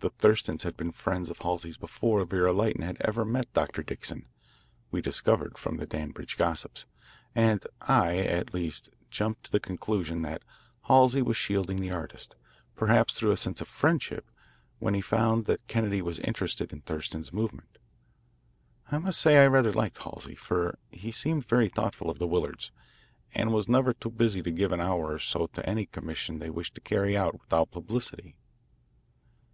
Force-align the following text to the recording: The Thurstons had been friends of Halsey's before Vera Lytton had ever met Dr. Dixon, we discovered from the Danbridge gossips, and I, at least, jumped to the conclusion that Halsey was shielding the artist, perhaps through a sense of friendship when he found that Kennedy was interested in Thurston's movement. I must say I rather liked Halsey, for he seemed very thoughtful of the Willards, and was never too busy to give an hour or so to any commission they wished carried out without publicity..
The 0.00 0.10
Thurstons 0.10 0.62
had 0.64 0.76
been 0.76 0.92
friends 0.92 1.30
of 1.30 1.38
Halsey's 1.38 1.78
before 1.78 2.22
Vera 2.26 2.52
Lytton 2.52 2.82
had 2.82 2.98
ever 3.00 3.24
met 3.24 3.50
Dr. 3.54 3.82
Dixon, 3.82 4.26
we 4.90 5.00
discovered 5.00 5.56
from 5.56 5.78
the 5.78 5.86
Danbridge 5.86 6.36
gossips, 6.36 6.84
and 7.34 7.64
I, 7.80 8.18
at 8.18 8.52
least, 8.52 8.90
jumped 9.10 9.44
to 9.44 9.50
the 9.50 9.58
conclusion 9.58 10.20
that 10.22 10.42
Halsey 10.84 11.22
was 11.22 11.38
shielding 11.38 11.80
the 11.80 11.92
artist, 11.92 12.36
perhaps 12.76 13.14
through 13.14 13.30
a 13.32 13.38
sense 13.38 13.62
of 13.62 13.68
friendship 13.68 14.30
when 14.80 14.92
he 14.92 15.00
found 15.00 15.46
that 15.46 15.66
Kennedy 15.66 16.02
was 16.02 16.18
interested 16.18 16.74
in 16.74 16.82
Thurston's 16.82 17.32
movement. 17.32 17.78
I 18.92 18.98
must 18.98 19.18
say 19.18 19.38
I 19.38 19.46
rather 19.46 19.72
liked 19.72 20.02
Halsey, 20.02 20.34
for 20.36 20.78
he 20.90 21.10
seemed 21.10 21.46
very 21.46 21.70
thoughtful 21.70 22.10
of 22.10 22.18
the 22.18 22.28
Willards, 22.28 22.70
and 23.32 23.50
was 23.50 23.66
never 23.66 23.94
too 23.94 24.10
busy 24.10 24.42
to 24.42 24.50
give 24.52 24.72
an 24.72 24.80
hour 24.80 25.14
or 25.14 25.18
so 25.18 25.46
to 25.48 25.66
any 25.68 25.86
commission 25.86 26.38
they 26.38 26.50
wished 26.50 26.78
carried 26.84 27.16
out 27.16 27.40
without 27.40 27.70
publicity.. 27.70 28.36